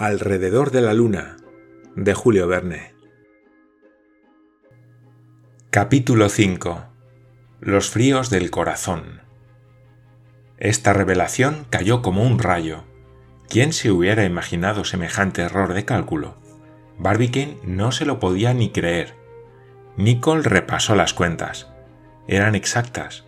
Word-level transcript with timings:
Alrededor 0.00 0.70
de 0.70 0.80
la 0.80 0.94
Luna, 0.94 1.36
de 1.94 2.14
Julio 2.14 2.48
Verne. 2.48 2.94
Capítulo 5.68 6.30
5. 6.30 6.84
Los 7.60 7.90
fríos 7.90 8.30
del 8.30 8.50
corazón. 8.50 9.20
Esta 10.56 10.94
revelación 10.94 11.66
cayó 11.68 12.00
como 12.00 12.22
un 12.22 12.38
rayo. 12.38 12.84
¿Quién 13.50 13.74
se 13.74 13.90
hubiera 13.90 14.24
imaginado 14.24 14.86
semejante 14.86 15.42
error 15.42 15.74
de 15.74 15.84
cálculo? 15.84 16.38
Barbicane 16.96 17.58
no 17.62 17.92
se 17.92 18.06
lo 18.06 18.18
podía 18.20 18.54
ni 18.54 18.70
creer. 18.70 19.16
Nicole 19.98 20.44
repasó 20.44 20.94
las 20.94 21.12
cuentas. 21.12 21.70
Eran 22.26 22.54
exactas. 22.54 23.26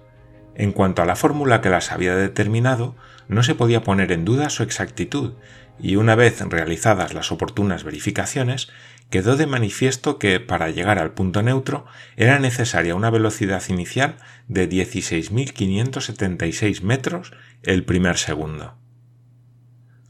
En 0.54 0.72
cuanto 0.72 1.02
a 1.02 1.06
la 1.06 1.16
fórmula 1.16 1.60
que 1.60 1.70
las 1.70 1.92
había 1.92 2.14
determinado, 2.14 2.94
no 3.28 3.42
se 3.42 3.54
podía 3.54 3.82
poner 3.82 4.12
en 4.12 4.24
duda 4.24 4.48
su 4.50 4.62
exactitud, 4.62 5.34
y 5.78 5.96
una 5.96 6.14
vez 6.14 6.40
realizadas 6.40 7.12
las 7.14 7.32
oportunas 7.32 7.84
verificaciones, 7.84 8.68
quedó 9.10 9.36
de 9.36 9.46
manifiesto 9.46 10.18
que 10.18 10.40
para 10.40 10.70
llegar 10.70 10.98
al 10.98 11.12
punto 11.12 11.42
neutro 11.42 11.86
era 12.16 12.38
necesaria 12.38 12.94
una 12.94 13.10
velocidad 13.10 13.62
inicial 13.68 14.16
de 14.48 14.66
16.576 14.68 16.82
metros 16.82 17.32
el 17.62 17.84
primer 17.84 18.18
segundo. 18.18 18.76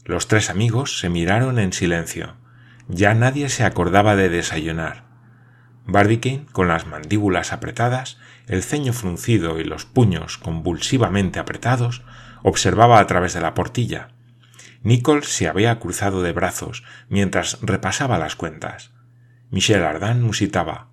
Los 0.05 0.27
tres 0.27 0.49
amigos 0.49 0.99
se 0.99 1.09
miraron 1.09 1.59
en 1.59 1.71
silencio. 1.73 2.35
Ya 2.87 3.13
nadie 3.13 3.47
se 3.49 3.63
acordaba 3.63 4.17
de 4.17 4.29
desayunar. 4.29 5.05
Barbicane, 5.85 6.45
con 6.51 6.67
las 6.67 6.87
mandíbulas 6.87 7.53
apretadas, 7.53 8.17
el 8.47 8.63
ceño 8.63 8.93
fruncido 8.93 9.59
y 9.59 9.63
los 9.63 9.85
puños 9.85 10.37
convulsivamente 10.37 11.39
apretados, 11.39 12.03
observaba 12.43 12.99
a 12.99 13.07
través 13.07 13.33
de 13.33 13.41
la 13.41 13.53
portilla. 13.53 14.09
Nicole 14.83 15.23
se 15.23 15.47
había 15.47 15.79
cruzado 15.79 16.21
de 16.21 16.33
brazos 16.33 16.83
mientras 17.07 17.59
repasaba 17.61 18.17
las 18.17 18.35
cuentas. 18.35 18.91
Michel 19.49 19.83
Ardan 19.83 20.21
musitaba. 20.21 20.89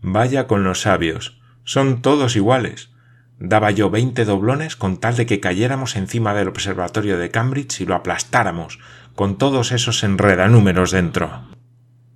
Vaya 0.00 0.46
con 0.46 0.64
los 0.64 0.82
sabios. 0.82 1.40
Son 1.64 2.00
todos 2.00 2.36
iguales. 2.36 2.90
Daba 3.38 3.70
yo 3.70 3.90
veinte 3.90 4.24
doblones 4.24 4.76
con 4.76 4.96
tal 4.98 5.16
de 5.16 5.26
que 5.26 5.40
cayéramos 5.40 5.96
encima 5.96 6.32
del 6.32 6.48
observatorio 6.48 7.18
de 7.18 7.30
Cambridge 7.30 7.80
y 7.80 7.86
lo 7.86 7.94
aplastáramos, 7.94 8.78
con 9.14 9.36
todos 9.36 9.72
esos 9.72 10.02
enredanúmeros 10.04 10.92
dentro. 10.92 11.48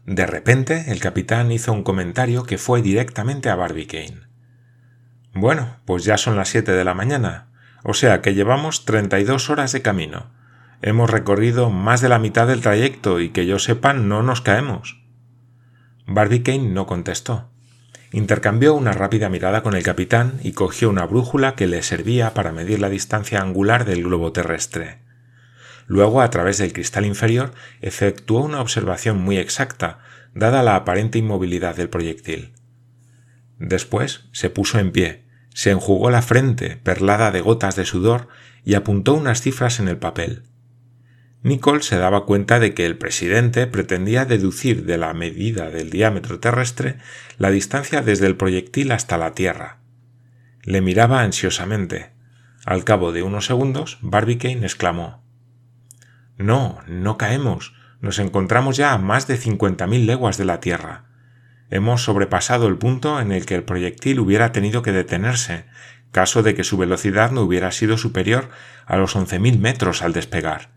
De 0.06 0.26
repente, 0.26 0.90
el 0.90 1.00
capitán 1.00 1.52
hizo 1.52 1.72
un 1.72 1.82
comentario 1.82 2.44
que 2.44 2.58
fue 2.58 2.80
directamente 2.80 3.50
a 3.50 3.54
Barbicane. 3.54 4.31
Bueno, 5.34 5.76
pues 5.86 6.04
ya 6.04 6.18
son 6.18 6.36
las 6.36 6.50
siete 6.50 6.72
de 6.72 6.84
la 6.84 6.94
mañana, 6.94 7.48
o 7.84 7.94
sea 7.94 8.20
que 8.20 8.34
llevamos 8.34 8.84
treinta 8.84 9.18
y 9.18 9.24
dos 9.24 9.50
horas 9.50 9.72
de 9.72 9.82
camino. 9.82 10.30
Hemos 10.82 11.08
recorrido 11.08 11.70
más 11.70 12.00
de 12.00 12.08
la 12.08 12.18
mitad 12.18 12.46
del 12.46 12.60
trayecto 12.60 13.20
y 13.20 13.30
que 13.30 13.46
yo 13.46 13.58
sepa 13.58 13.92
no 13.92 14.22
nos 14.22 14.40
caemos. 14.40 15.00
Barbicane 16.06 16.70
no 16.70 16.86
contestó. 16.86 17.50
Intercambió 18.10 18.74
una 18.74 18.92
rápida 18.92 19.30
mirada 19.30 19.62
con 19.62 19.74
el 19.74 19.82
capitán 19.82 20.38
y 20.42 20.52
cogió 20.52 20.90
una 20.90 21.06
brújula 21.06 21.54
que 21.54 21.66
le 21.66 21.82
servía 21.82 22.34
para 22.34 22.52
medir 22.52 22.80
la 22.80 22.90
distancia 22.90 23.40
angular 23.40 23.86
del 23.86 24.02
globo 24.02 24.32
terrestre. 24.32 24.98
Luego, 25.86 26.20
a 26.20 26.28
través 26.28 26.58
del 26.58 26.74
cristal 26.74 27.06
inferior, 27.06 27.52
efectuó 27.80 28.42
una 28.42 28.60
observación 28.60 29.18
muy 29.18 29.38
exacta, 29.38 30.00
dada 30.34 30.62
la 30.62 30.76
aparente 30.76 31.18
inmovilidad 31.18 31.74
del 31.74 31.88
proyectil. 31.88 32.52
Después 33.58 34.28
se 34.32 34.50
puso 34.50 34.78
en 34.78 34.92
pie, 34.92 35.21
se 35.54 35.70
enjugó 35.70 36.10
la 36.10 36.22
frente, 36.22 36.76
perlada 36.76 37.30
de 37.30 37.40
gotas 37.40 37.76
de 37.76 37.84
sudor, 37.84 38.28
y 38.64 38.74
apuntó 38.74 39.14
unas 39.14 39.40
cifras 39.40 39.80
en 39.80 39.88
el 39.88 39.98
papel. 39.98 40.44
Nicole 41.42 41.82
se 41.82 41.98
daba 41.98 42.24
cuenta 42.24 42.60
de 42.60 42.72
que 42.72 42.86
el 42.86 42.96
presidente 42.96 43.66
pretendía 43.66 44.24
deducir 44.24 44.84
de 44.86 44.96
la 44.96 45.12
medida 45.12 45.70
del 45.70 45.90
diámetro 45.90 46.38
terrestre 46.38 46.98
la 47.36 47.50
distancia 47.50 48.00
desde 48.00 48.26
el 48.26 48.36
proyectil 48.36 48.92
hasta 48.92 49.18
la 49.18 49.34
Tierra. 49.34 49.78
Le 50.62 50.80
miraba 50.80 51.22
ansiosamente. 51.22 52.12
Al 52.64 52.84
cabo 52.84 53.10
de 53.10 53.24
unos 53.24 53.46
segundos, 53.46 53.98
Barbicane 54.02 54.64
exclamó 54.64 55.24
No, 56.38 56.78
no 56.86 57.18
caemos. 57.18 57.74
Nos 58.00 58.20
encontramos 58.20 58.76
ya 58.76 58.92
a 58.92 58.98
más 58.98 59.26
de 59.26 59.36
cincuenta 59.36 59.88
mil 59.88 60.06
leguas 60.06 60.38
de 60.38 60.44
la 60.44 60.60
Tierra. 60.60 61.06
Hemos 61.72 62.04
sobrepasado 62.04 62.68
el 62.68 62.76
punto 62.76 63.18
en 63.18 63.32
el 63.32 63.46
que 63.46 63.54
el 63.54 63.64
proyectil 63.64 64.20
hubiera 64.20 64.52
tenido 64.52 64.82
que 64.82 64.92
detenerse, 64.92 65.64
caso 66.10 66.42
de 66.42 66.54
que 66.54 66.64
su 66.64 66.76
velocidad 66.76 67.30
no 67.30 67.40
hubiera 67.40 67.72
sido 67.72 67.96
superior 67.96 68.50
a 68.84 68.98
los 68.98 69.16
once 69.16 69.38
mil 69.38 69.58
metros 69.58 70.02
al 70.02 70.12
despegar 70.12 70.68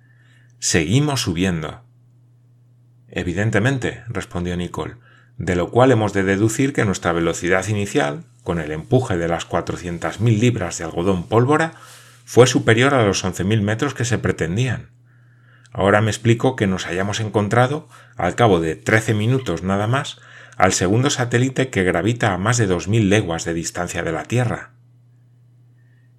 Seguimos 0.59 1.23
subiendo. 1.23 1.81
Evidentemente, 3.09 4.05
respondió 4.07 4.55
Nicole, 4.55 4.95
de 5.37 5.57
lo 5.57 5.69
cual 5.69 5.91
hemos 5.91 6.13
de 6.13 6.23
deducir 6.23 6.71
que 6.71 6.85
nuestra 6.85 7.11
velocidad 7.11 7.67
inicial, 7.67 8.23
con 8.45 8.61
el 8.61 8.71
empuje 8.71 9.17
de 9.17 9.27
las 9.27 9.43
cuatrocientas 9.43 10.21
mil 10.21 10.39
libras 10.39 10.77
de 10.77 10.85
algodón 10.85 11.27
pólvora, 11.27 11.73
fue 12.23 12.47
superior 12.47 12.93
a 12.93 13.05
los 13.05 13.21
once 13.21 13.43
mil 13.43 13.61
metros 13.61 13.93
que 13.93 14.05
se 14.05 14.17
pretendían. 14.17 14.91
Ahora 15.73 15.99
me 15.99 16.09
explico 16.09 16.55
que 16.55 16.67
nos 16.67 16.87
hayamos 16.87 17.19
encontrado, 17.19 17.89
al 18.15 18.35
cabo 18.35 18.61
de 18.61 18.77
trece 18.77 19.13
minutos 19.13 19.61
nada 19.61 19.87
más, 19.87 20.21
al 20.57 20.73
segundo 20.73 21.09
satélite 21.09 21.69
que 21.69 21.83
gravita 21.83 22.33
a 22.33 22.37
más 22.37 22.57
de 22.57 22.67
dos 22.67 22.87
mil 22.87 23.09
leguas 23.09 23.45
de 23.45 23.53
distancia 23.53 24.03
de 24.03 24.11
la 24.11 24.23
Tierra. 24.23 24.73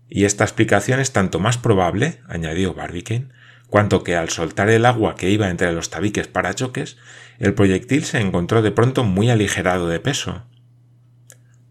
Y 0.08 0.24
esta 0.24 0.44
explicación 0.44 1.00
es 1.00 1.12
tanto 1.12 1.40
más 1.40 1.58
probable, 1.58 2.20
añadió 2.28 2.74
Barbicane, 2.74 3.28
cuanto 3.68 4.04
que 4.04 4.16
al 4.16 4.28
soltar 4.28 4.68
el 4.70 4.86
agua 4.86 5.16
que 5.16 5.30
iba 5.30 5.50
entre 5.50 5.72
los 5.72 5.90
tabiques 5.90 6.28
para 6.28 6.54
choques, 6.54 6.96
el 7.38 7.54
proyectil 7.54 8.04
se 8.04 8.20
encontró 8.20 8.62
de 8.62 8.70
pronto 8.70 9.04
muy 9.04 9.30
aligerado 9.30 9.88
de 9.88 10.00
peso. 10.00 10.46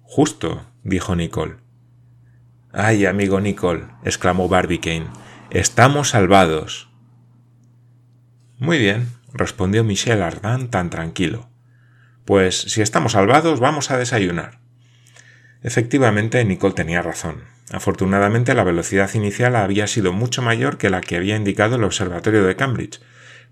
Justo, 0.02 0.66
dijo 0.84 1.16
Nicole. 1.16 1.58
Ay, 2.72 3.06
amigo 3.06 3.40
Nicole, 3.40 3.88
exclamó 4.04 4.50
Barbicane, 4.50 5.08
estamos 5.50 6.10
salvados. 6.10 6.90
Muy 8.58 8.78
bien, 8.78 9.08
respondió 9.34 9.84
Michel 9.84 10.22
Ardan 10.22 10.70
tan 10.70 10.90
tranquilo. 10.90 11.50
Pues 12.26 12.60
si 12.60 12.82
estamos 12.82 13.12
salvados, 13.12 13.60
vamos 13.60 13.92
a 13.92 13.98
desayunar. 13.98 14.60
Efectivamente, 15.62 16.44
Nicole 16.44 16.74
tenía 16.74 17.04
razón. 17.04 17.44
Afortunadamente 17.72 18.54
la 18.54 18.64
velocidad 18.64 19.14
inicial 19.14 19.56
había 19.56 19.88
sido 19.88 20.12
mucho 20.12 20.42
mayor 20.42 20.78
que 20.78 20.90
la 20.90 21.02
que 21.02 21.18
había 21.18 21.36
indicado 21.36 21.76
el 21.76 21.84
observatorio 21.84 22.44
de 22.44 22.56
Cambridge, 22.56 23.00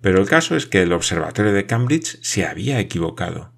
pero 0.01 0.19
el 0.19 0.27
caso 0.27 0.55
es 0.55 0.65
que 0.65 0.81
el 0.81 0.93
observatorio 0.93 1.53
de 1.53 1.65
Cambridge 1.65 2.19
se 2.21 2.45
había 2.45 2.79
equivocado. 2.79 3.51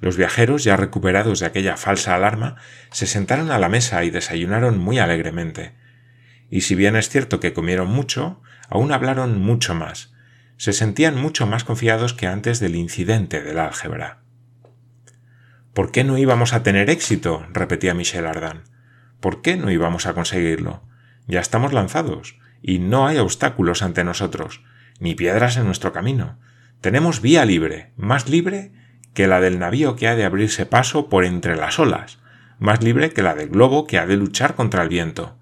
Los 0.00 0.16
viajeros, 0.16 0.64
ya 0.64 0.76
recuperados 0.76 1.38
de 1.38 1.46
aquella 1.46 1.76
falsa 1.76 2.16
alarma, 2.16 2.56
se 2.90 3.06
sentaron 3.06 3.52
a 3.52 3.58
la 3.58 3.68
mesa 3.68 4.02
y 4.02 4.10
desayunaron 4.10 4.78
muy 4.78 4.98
alegremente. 4.98 5.74
Y 6.50 6.62
si 6.62 6.74
bien 6.74 6.96
es 6.96 7.08
cierto 7.08 7.38
que 7.38 7.52
comieron 7.52 7.88
mucho, 7.88 8.42
aún 8.68 8.92
hablaron 8.92 9.40
mucho 9.40 9.74
más. 9.74 10.12
Se 10.56 10.72
sentían 10.72 11.16
mucho 11.16 11.46
más 11.46 11.62
confiados 11.62 12.12
que 12.12 12.26
antes 12.26 12.58
del 12.58 12.74
incidente 12.74 13.40
del 13.40 13.58
álgebra. 13.58 14.21
¿Por 15.74 15.90
qué 15.90 16.04
no 16.04 16.18
íbamos 16.18 16.52
a 16.52 16.62
tener 16.62 16.90
éxito? 16.90 17.46
repetía 17.50 17.94
Michel 17.94 18.26
Ardan. 18.26 18.64
¿Por 19.20 19.40
qué 19.40 19.56
no 19.56 19.70
íbamos 19.70 20.04
a 20.04 20.12
conseguirlo? 20.12 20.82
Ya 21.26 21.40
estamos 21.40 21.72
lanzados, 21.72 22.38
y 22.60 22.78
no 22.78 23.06
hay 23.06 23.16
obstáculos 23.16 23.82
ante 23.82 24.04
nosotros, 24.04 24.62
ni 25.00 25.14
piedras 25.14 25.56
en 25.56 25.64
nuestro 25.64 25.94
camino. 25.94 26.38
Tenemos 26.82 27.22
vía 27.22 27.46
libre, 27.46 27.92
más 27.96 28.28
libre 28.28 28.72
que 29.14 29.26
la 29.26 29.40
del 29.40 29.58
navío 29.58 29.96
que 29.96 30.08
ha 30.08 30.14
de 30.14 30.24
abrirse 30.24 30.66
paso 30.66 31.08
por 31.08 31.24
entre 31.24 31.56
las 31.56 31.78
olas, 31.78 32.18
más 32.58 32.82
libre 32.82 33.10
que 33.10 33.22
la 33.22 33.34
del 33.34 33.48
globo 33.48 33.86
que 33.86 33.98
ha 33.98 34.04
de 34.04 34.18
luchar 34.18 34.54
contra 34.54 34.82
el 34.82 34.90
viento. 34.90 35.38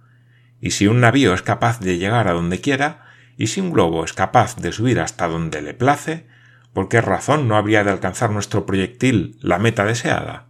Y 0.61 0.71
si 0.71 0.87
un 0.87 1.01
navío 1.01 1.35
es 1.35 1.43
capaz 1.43 1.81
de 1.81 1.99
llegar 1.99 2.29
a 2.29 2.33
donde 2.33 2.61
quiera, 2.61 3.05
y 3.37 3.49
si 3.49 3.61
un 3.61 3.73
globo 3.73 4.05
es 4.05 4.13
capaz 4.13 4.55
de 4.57 4.71
subir 4.71 5.01
hasta 5.01 5.27
donde 5.27 5.61
le 5.61 5.75
place, 5.75 6.27
¿por 6.73 6.89
qué 6.89 7.01
razón 7.01 7.49
no 7.49 7.57
habría 7.57 7.85
de 7.85 7.91
alcanzar 7.91 8.31
nuestro 8.31 8.67
proyectil 8.67 9.39
la 9.41 9.59
meta 9.59 9.85
deseada? 9.85 10.47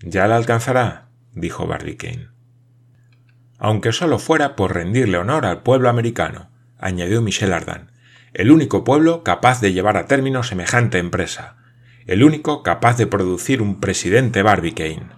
Ya 0.00 0.26
la 0.26 0.36
alcanzará, 0.36 1.08
dijo 1.32 1.66
Barbicane. 1.66 2.28
Aunque 3.58 3.92
solo 3.92 4.18
fuera 4.18 4.56
por 4.56 4.74
rendirle 4.74 5.18
honor 5.18 5.46
al 5.46 5.62
pueblo 5.62 5.88
americano, 5.88 6.50
añadió 6.78 7.22
Michel 7.22 7.52
Ardan, 7.52 7.92
el 8.34 8.50
único 8.50 8.82
pueblo 8.82 9.22
capaz 9.22 9.60
de 9.60 9.72
llevar 9.72 9.96
a 9.96 10.06
término 10.06 10.42
semejante 10.42 10.98
empresa, 10.98 11.56
el 12.06 12.24
único 12.24 12.62
capaz 12.62 12.96
de 12.96 13.06
producir 13.06 13.62
un 13.62 13.78
presidente 13.78 14.42
Barbicane. 14.42 15.10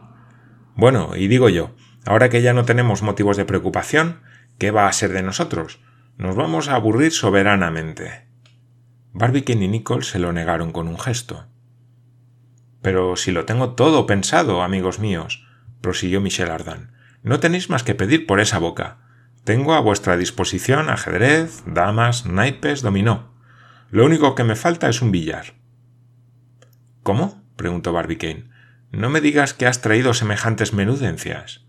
Bueno, 0.74 1.16
y 1.16 1.28
digo 1.28 1.48
yo, 1.48 1.74
ahora 2.04 2.28
que 2.28 2.42
ya 2.42 2.52
no 2.52 2.64
tenemos 2.64 3.02
motivos 3.02 3.36
de 3.36 3.44
preocupación, 3.44 4.20
¿qué 4.58 4.70
va 4.70 4.88
a 4.88 4.92
ser 4.92 5.12
de 5.12 5.22
nosotros? 5.22 5.80
Nos 6.18 6.36
vamos 6.36 6.68
a 6.68 6.74
aburrir 6.74 7.12
soberanamente. 7.12 8.26
Barbicane 9.16 9.66
y 9.66 9.68
Nicole 9.68 10.02
se 10.02 10.18
lo 10.18 10.32
negaron 10.32 10.72
con 10.72 10.88
un 10.88 10.98
gesto. 10.98 11.46
Pero 12.82 13.14
si 13.14 13.30
lo 13.30 13.44
tengo 13.44 13.74
todo 13.74 14.06
pensado, 14.06 14.60
amigos 14.60 14.98
míos, 14.98 15.46
prosiguió 15.80 16.20
Michel 16.20 16.50
Ardan. 16.50 16.92
No 17.22 17.38
tenéis 17.38 17.70
más 17.70 17.84
que 17.84 17.94
pedir 17.94 18.26
por 18.26 18.40
esa 18.40 18.58
boca. 18.58 18.98
Tengo 19.44 19.74
a 19.74 19.80
vuestra 19.80 20.16
disposición 20.16 20.90
ajedrez, 20.90 21.62
damas, 21.64 22.26
naipes, 22.26 22.82
dominó. 22.82 23.32
Lo 23.90 24.04
único 24.04 24.34
que 24.34 24.42
me 24.42 24.56
falta 24.56 24.88
es 24.88 25.00
un 25.00 25.12
billar. 25.12 25.54
¿Cómo? 27.04 27.40
preguntó 27.54 27.92
Barbicane. 27.92 28.50
No 28.90 29.10
me 29.10 29.20
digas 29.20 29.54
que 29.54 29.66
has 29.66 29.80
traído 29.80 30.12
semejantes 30.12 30.72
menudencias. 30.72 31.64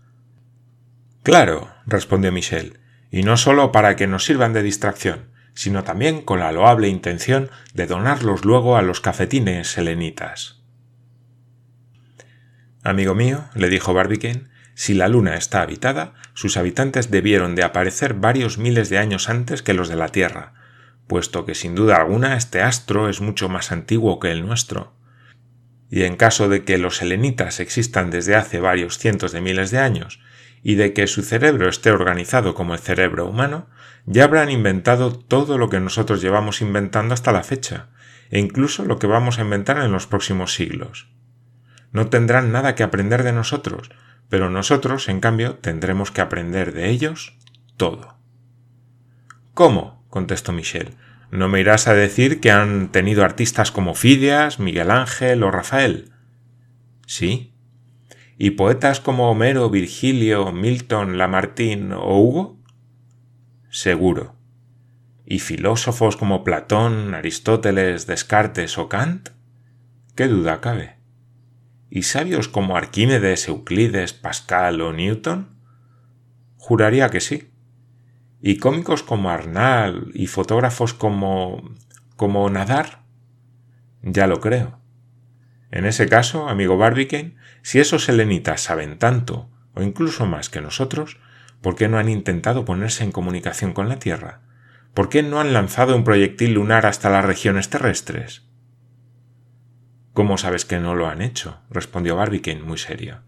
Claro, 1.22 1.68
respondió 1.86 2.32
Michel, 2.32 2.80
y 3.12 3.22
no 3.22 3.36
solo 3.36 3.70
para 3.70 3.94
que 3.94 4.08
nos 4.08 4.24
sirvan 4.24 4.52
de 4.52 4.64
distracción, 4.64 5.35
sino 5.56 5.82
también 5.84 6.20
con 6.20 6.38
la 6.38 6.52
loable 6.52 6.88
intención 6.88 7.50
de 7.72 7.86
donarlos 7.86 8.44
luego 8.44 8.76
a 8.76 8.82
los 8.82 9.00
cafetines 9.00 9.68
selenitas. 9.68 10.62
Amigo 12.84 13.14
mío, 13.14 13.46
le 13.54 13.70
dijo 13.70 13.94
Barbicane, 13.94 14.44
si 14.74 14.92
la 14.92 15.08
luna 15.08 15.34
está 15.34 15.62
habitada, 15.62 16.12
sus 16.34 16.58
habitantes 16.58 17.10
debieron 17.10 17.54
de 17.54 17.64
aparecer 17.64 18.12
varios 18.12 18.58
miles 18.58 18.90
de 18.90 18.98
años 18.98 19.30
antes 19.30 19.62
que 19.62 19.72
los 19.72 19.88
de 19.88 19.96
la 19.96 20.10
Tierra, 20.10 20.52
puesto 21.06 21.46
que 21.46 21.54
sin 21.54 21.74
duda 21.74 21.96
alguna 21.96 22.36
este 22.36 22.60
astro 22.60 23.08
es 23.08 23.22
mucho 23.22 23.48
más 23.48 23.72
antiguo 23.72 24.20
que 24.20 24.30
el 24.30 24.46
nuestro. 24.46 24.92
Y 25.90 26.02
en 26.02 26.16
caso 26.16 26.50
de 26.50 26.64
que 26.64 26.76
los 26.76 26.98
selenitas 26.98 27.60
existan 27.60 28.10
desde 28.10 28.36
hace 28.36 28.60
varios 28.60 28.98
cientos 28.98 29.32
de 29.32 29.40
miles 29.40 29.70
de 29.70 29.78
años, 29.78 30.20
y 30.68 30.74
de 30.74 30.92
que 30.92 31.06
su 31.06 31.22
cerebro 31.22 31.68
esté 31.68 31.92
organizado 31.92 32.56
como 32.56 32.74
el 32.74 32.80
cerebro 32.80 33.24
humano, 33.24 33.68
ya 34.04 34.24
habrán 34.24 34.50
inventado 34.50 35.16
todo 35.16 35.58
lo 35.58 35.68
que 35.68 35.78
nosotros 35.78 36.20
llevamos 36.20 36.60
inventando 36.60 37.14
hasta 37.14 37.30
la 37.30 37.44
fecha, 37.44 37.90
e 38.30 38.40
incluso 38.40 38.84
lo 38.84 38.98
que 38.98 39.06
vamos 39.06 39.38
a 39.38 39.42
inventar 39.42 39.78
en 39.78 39.92
los 39.92 40.08
próximos 40.08 40.54
siglos. 40.54 41.06
No 41.92 42.08
tendrán 42.08 42.50
nada 42.50 42.74
que 42.74 42.82
aprender 42.82 43.22
de 43.22 43.32
nosotros, 43.32 43.92
pero 44.28 44.50
nosotros, 44.50 45.08
en 45.08 45.20
cambio, 45.20 45.54
tendremos 45.54 46.10
que 46.10 46.20
aprender 46.20 46.72
de 46.74 46.90
ellos 46.90 47.38
todo. 47.76 48.18
¿Cómo? 49.54 50.04
contestó 50.10 50.50
Michel. 50.50 50.94
¿No 51.30 51.48
me 51.48 51.60
irás 51.60 51.86
a 51.86 51.94
decir 51.94 52.40
que 52.40 52.50
han 52.50 52.90
tenido 52.90 53.24
artistas 53.24 53.70
como 53.70 53.94
Fidias, 53.94 54.58
Miguel 54.58 54.90
Ángel 54.90 55.44
o 55.44 55.52
Rafael? 55.52 56.10
Sí. 57.06 57.55
¿Y 58.38 58.50
poetas 58.50 59.00
como 59.00 59.30
Homero, 59.30 59.70
Virgilio, 59.70 60.52
Milton, 60.52 61.16
Lamartine 61.16 61.94
o 61.94 62.18
Hugo? 62.18 62.58
Seguro. 63.70 64.36
¿Y 65.24 65.38
filósofos 65.38 66.16
como 66.16 66.44
Platón, 66.44 67.14
Aristóteles, 67.14 68.06
Descartes 68.06 68.76
o 68.76 68.90
Kant? 68.90 69.30
¿Qué 70.14 70.28
duda 70.28 70.60
cabe? 70.60 70.96
¿Y 71.88 72.02
sabios 72.02 72.48
como 72.48 72.76
Arquímedes, 72.76 73.48
Euclides, 73.48 74.12
Pascal 74.12 74.82
o 74.82 74.92
Newton? 74.92 75.58
Juraría 76.56 77.08
que 77.08 77.20
sí. 77.20 77.50
¿Y 78.42 78.58
cómicos 78.58 79.02
como 79.02 79.30
Arnal 79.30 80.10
y 80.12 80.26
fotógrafos 80.26 80.92
como... 80.92 81.74
como 82.16 82.48
Nadar? 82.50 83.02
Ya 84.02 84.26
lo 84.26 84.40
creo. 84.40 84.78
En 85.76 85.84
ese 85.84 86.08
caso, 86.08 86.48
amigo 86.48 86.78
Barbicane, 86.78 87.36
si 87.60 87.80
esos 87.80 88.04
selenitas 88.04 88.62
saben 88.62 88.98
tanto, 88.98 89.50
o 89.74 89.82
incluso 89.82 90.24
más 90.24 90.48
que 90.48 90.62
nosotros, 90.62 91.18
¿por 91.60 91.76
qué 91.76 91.86
no 91.86 91.98
han 91.98 92.08
intentado 92.08 92.64
ponerse 92.64 93.04
en 93.04 93.12
comunicación 93.12 93.74
con 93.74 93.90
la 93.90 93.98
Tierra? 93.98 94.40
¿Por 94.94 95.10
qué 95.10 95.22
no 95.22 95.38
han 95.38 95.52
lanzado 95.52 95.94
un 95.94 96.02
proyectil 96.02 96.54
lunar 96.54 96.86
hasta 96.86 97.10
las 97.10 97.26
regiones 97.26 97.68
terrestres? 97.68 98.46
¿Cómo 100.14 100.38
sabes 100.38 100.64
que 100.64 100.78
no 100.78 100.94
lo 100.94 101.08
han 101.08 101.20
hecho? 101.20 101.60
respondió 101.68 102.16
Barbicane 102.16 102.62
muy 102.62 102.78
serio. 102.78 103.20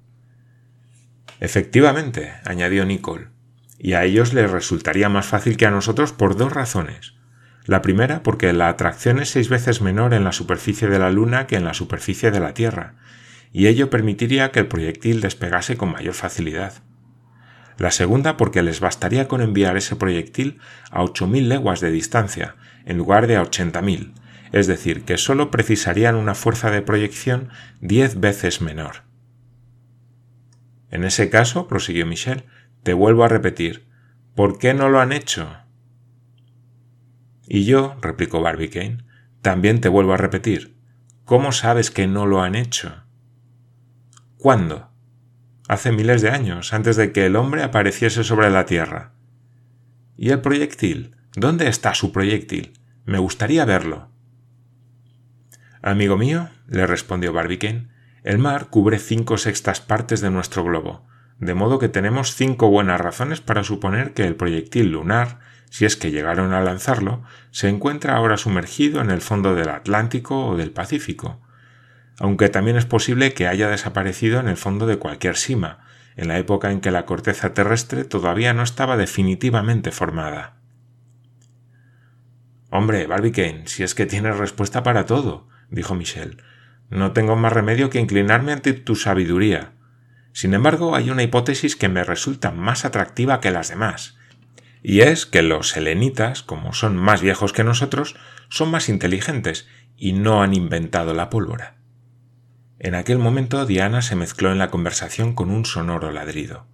Efectivamente, 1.41 2.33
añadió 2.47 2.87
Nicole, 2.87 3.29
y 3.79 3.93
a 3.93 4.05
ellos 4.05 4.33
les 4.33 4.51
resultaría 4.51 5.11
más 5.11 5.27
fácil 5.27 5.59
que 5.59 5.67
a 5.67 5.71
nosotros 5.71 6.15
por 6.15 6.35
dos 6.35 6.51
razones. 6.51 7.18
La 7.69 7.83
primera, 7.83 8.23
porque 8.23 8.55
la 8.55 8.71
atracción 8.71 9.19
es 9.19 9.29
seis 9.29 9.51
veces 9.51 9.83
menor 9.83 10.15
en 10.15 10.25
la 10.25 10.33
superficie 10.33 10.89
de 10.89 10.99
la 10.99 11.11
Luna 11.11 11.47
que 11.47 11.57
en 11.57 11.67
la 11.67 11.75
superficie 11.75 12.31
de 12.31 12.41
la 12.41 12.55
Tierra, 12.55 12.95
y 13.53 13.67
ello 13.67 13.91
permitiría 13.91 14.53
que 14.53 14.61
el 14.61 14.69
proyectil 14.69 15.21
despegase 15.21 15.77
con 15.77 15.93
mayor 15.93 16.15
facilidad. 16.15 16.73
La 17.77 17.91
segunda, 17.91 18.39
porque 18.39 18.63
les 18.63 18.81
bastaría 18.81 19.29
con 19.29 19.43
enviar 19.43 19.77
ese 19.77 19.97
proyectil 19.97 20.61
a 20.91 21.03
8.000 21.03 21.47
leguas 21.47 21.81
de 21.81 21.91
distancia, 21.91 22.57
en 22.87 22.97
lugar 22.97 23.27
de 23.27 23.37
a 23.37 23.43
80.000, 23.43 24.15
es 24.51 24.67
decir, 24.67 25.05
que 25.05 25.19
sólo 25.19 25.51
precisarían 25.51 26.15
una 26.15 26.35
fuerza 26.35 26.71
de 26.71 26.81
proyección 26.81 27.51
diez 27.83 28.19
veces 28.19 28.63
menor. 28.63 29.03
En 30.91 31.05
ese 31.05 31.29
caso, 31.29 31.69
prosiguió 31.69 32.07
Michel, 32.07 32.47
te 32.83 32.95
vuelvo 32.95 33.25
a 33.25 33.29
repetir, 33.29 33.87
¿por 34.35 34.59
qué 34.59 34.73
no 34.73 34.89
lo 34.89 35.01
han 35.01 35.13
hecho? 35.13 35.68
Y 37.49 37.65
yo, 37.65 37.97
replicó 38.03 38.43
Barbicane, 38.43 39.05
también 39.41 39.81
te 39.81 39.89
vuelvo 39.89 40.13
a 40.13 40.19
repetir, 40.19 40.77
¿cómo 41.25 41.53
sabes 41.53 41.91
que 41.91 42.07
no 42.07 42.27
lo 42.27 42.43
han 42.43 42.55
hecho? 42.55 43.05
¿Cuándo? 44.37 44.91
Hace 45.67 45.91
miles 45.91 46.21
de 46.21 46.31
años, 46.31 46.75
antes 46.75 46.97
de 46.97 47.11
que 47.11 47.25
el 47.25 47.37
hombre 47.37 47.63
apareciese 47.63 48.23
sobre 48.23 48.51
la 48.51 48.67
Tierra. 48.67 49.15
¿Y 50.17 50.31
el 50.31 50.41
proyectil? 50.43 51.17
¿Dónde 51.35 51.69
está 51.69 51.95
su 51.95 52.13
proyectil? 52.13 52.75
Me 53.07 53.19
gustaría 53.19 53.65
verlo. 53.65 54.11
Amigo 55.81 56.19
mío, 56.19 56.51
le 56.67 56.87
respondió 56.87 57.33
Barbicane, 57.33 57.89
el 58.25 58.39
mar 58.39 58.69
cubre 58.69 58.99
cinco 58.99 59.39
sextas 59.39 59.81
partes 59.81 60.21
de 60.21 60.31
nuestro 60.31 60.65
globo, 60.65 61.07
de 61.39 61.55
modo 61.55 61.79
que 61.79 61.89
tenemos 61.89 62.35
cinco 62.35 62.69
buenas 62.69 63.01
razones 63.01 63.41
para 63.41 63.65
suponer 63.65 64.13
que 64.13 64.25
el 64.25 64.37
proyectil 64.37 64.93
lunar, 64.93 65.39
si 65.71 65.85
es 65.85 65.97
que 65.97 66.11
llegaron 66.11 66.53
a 66.53 66.61
lanzarlo, 66.61 67.23
se 67.51 67.69
encuentra 67.69 68.17
ahora 68.17 68.37
sumergido 68.37 69.01
en 69.01 69.11
el 69.11 69.21
fondo 69.21 69.55
del 69.55 69.69
Atlántico 69.69 70.47
o 70.47 70.57
del 70.57 70.71
Pacífico, 70.71 71.41
aunque 72.19 72.49
también 72.49 72.77
es 72.77 72.87
posible 72.87 73.33
que 73.33 73.47
haya 73.47 73.69
desaparecido 73.69 74.41
en 74.41 74.49
el 74.49 74.57
fondo 74.57 74.87
de 74.87 74.99
cualquier 74.99 75.37
sima, 75.37 75.85
en 76.17 76.29
la 76.29 76.39
época 76.39 76.73
en 76.73 76.81
que 76.81 76.91
la 76.91 77.07
corteza 77.07 77.55
terrestre 77.55 78.05
todavía 78.05 78.53
no 78.53 78.63
estaba 78.63 78.97
definitivamente 78.97 79.93
formada. 79.93 80.57
Hombre, 82.71 83.07
Barbicane, 83.07 83.67
si 83.67 83.83
es 83.83 83.95
que 83.95 84.05
tienes 84.05 84.37
respuesta 84.37 84.83
para 84.83 85.07
todo, 85.07 85.49
dijo 85.71 85.95
Michel. 85.95 86.43
No 86.91 87.13
tengo 87.13 87.37
más 87.37 87.53
remedio 87.53 87.89
que 87.89 88.01
inclinarme 88.01 88.53
ante 88.53 88.73
tu 88.73 88.97
sabiduría. 88.97 89.73
Sin 90.33 90.55
embargo, 90.55 90.95
hay 90.95 91.11
una 91.11 91.23
hipótesis 91.23 91.77
que 91.77 91.89
me 91.89 92.05
resulta 92.05 92.51
más 92.51 92.85
atractiva 92.85 93.41
que 93.41 93.51
las 93.51 93.69
demás, 93.69 94.18
y 94.83 95.01
es 95.01 95.27
que 95.27 95.43
los 95.43 95.71
selenitas, 95.71 96.43
como 96.43 96.73
son 96.73 96.97
más 96.97 97.21
viejos 97.21 97.53
que 97.53 97.65
nosotros, 97.65 98.17
son 98.49 98.71
más 98.71 98.89
inteligentes 98.89 99.67
y 99.97 100.13
no 100.13 100.43
han 100.43 100.55
inventado 100.55 101.15
la 101.15 101.31
pólvora. 101.31 101.77
En 102.79 102.95
aquel 102.95 103.19
momento 103.19 103.67
Diana 103.67 104.03
se 104.03 104.15
mezcló 104.15 104.53
en 104.53 104.59
la 104.59 104.71
conversación 104.71 105.35
con 105.35 105.51
un 105.51 105.65
sonoro 105.65 106.13
ladrido. 106.13 106.67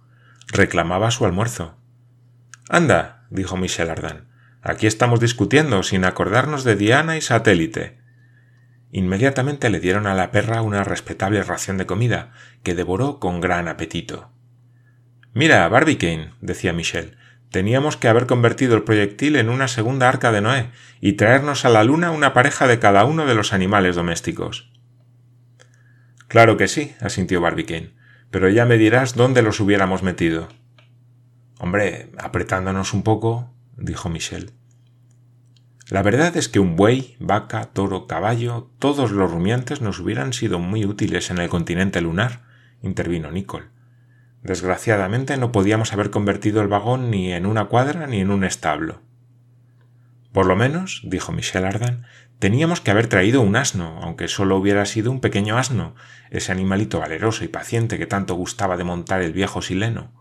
Reclamaba 0.47 1.09
su 1.09 1.25
almuerzo. 1.25 1.77
Anda, 2.69 3.25
dijo 3.31 3.57
Michel 3.57 3.89
Ardan, 3.89 4.29
aquí 4.61 4.85
estamos 4.85 5.19
discutiendo 5.19 5.81
sin 5.81 6.05
acordarnos 6.05 6.63
de 6.63 6.75
Diana 6.75 7.17
y 7.17 7.21
satélite. 7.21 7.99
Inmediatamente 8.91 9.69
le 9.69 9.79
dieron 9.79 10.05
a 10.05 10.13
la 10.13 10.31
perra 10.31 10.61
una 10.61 10.83
respetable 10.83 11.41
ración 11.43 11.77
de 11.77 11.87
comida, 11.87 12.31
que 12.63 12.75
devoró 12.75 13.19
con 13.19 13.41
gran 13.41 13.67
apetito. 13.67 14.31
Mira, 15.33 15.67
Barbicane, 15.67 16.33
decía 16.39 16.71
Michel, 16.71 17.17
teníamos 17.49 17.97
que 17.97 18.07
haber 18.07 18.27
convertido 18.27 18.75
el 18.75 18.83
proyectil 18.83 19.35
en 19.35 19.49
una 19.49 19.67
segunda 19.67 20.09
arca 20.09 20.31
de 20.31 20.41
Noé 20.41 20.71
y 21.01 21.13
traernos 21.13 21.65
a 21.65 21.69
la 21.69 21.83
luna 21.83 22.11
una 22.11 22.33
pareja 22.33 22.67
de 22.67 22.79
cada 22.79 23.05
uno 23.05 23.25
de 23.25 23.35
los 23.35 23.53
animales 23.53 23.95
domésticos. 23.95 24.71
Claro 26.27 26.57
que 26.57 26.67
sí, 26.67 26.93
asintió 26.99 27.39
Barbicane, 27.41 27.93
pero 28.31 28.49
ya 28.49 28.65
me 28.65 28.77
dirás 28.77 29.15
dónde 29.15 29.41
los 29.41 29.59
hubiéramos 29.59 30.03
metido. 30.03 30.49
Hombre, 31.59 32.11
apretándonos 32.17 32.93
un 32.93 33.03
poco, 33.03 33.53
dijo 33.77 34.09
Michel. 34.09 34.51
La 35.89 36.01
verdad 36.01 36.35
es 36.35 36.49
que 36.49 36.59
un 36.59 36.75
buey, 36.75 37.15
vaca, 37.19 37.65
toro, 37.65 38.07
caballo, 38.07 38.71
todos 38.79 39.11
los 39.11 39.31
rumiantes 39.31 39.81
nos 39.81 39.99
hubieran 39.99 40.33
sido 40.33 40.57
muy 40.57 40.83
útiles 40.83 41.29
en 41.29 41.37
el 41.37 41.47
continente 41.47 42.01
lunar, 42.01 42.41
intervino 42.81 43.31
Nicole. 43.31 43.74
Desgraciadamente 44.45 45.37
no 45.37 45.51
podíamos 45.51 45.91
haber 45.91 46.11
convertido 46.11 46.61
el 46.61 46.67
vagón 46.67 47.09
ni 47.09 47.33
en 47.33 47.47
una 47.47 47.65
cuadra 47.65 48.05
ni 48.05 48.19
en 48.19 48.29
un 48.29 48.43
establo. 48.43 49.01
Por 50.33 50.45
lo 50.45 50.55
menos, 50.55 51.01
dijo 51.03 51.31
Michel 51.31 51.65
Ardan, 51.65 52.05
teníamos 52.37 52.79
que 52.79 52.91
haber 52.91 53.07
traído 53.07 53.41
un 53.41 53.55
asno, 53.55 53.99
aunque 54.03 54.27
solo 54.27 54.55
hubiera 54.57 54.85
sido 54.85 55.11
un 55.11 55.19
pequeño 55.19 55.57
asno, 55.57 55.95
ese 56.29 56.51
animalito 56.51 56.99
valeroso 56.99 57.43
y 57.43 57.47
paciente 57.47 57.97
que 57.97 58.05
tanto 58.05 58.35
gustaba 58.35 58.77
de 58.77 58.83
montar 58.83 59.23
el 59.23 59.33
viejo 59.33 59.63
sileno. 59.63 60.13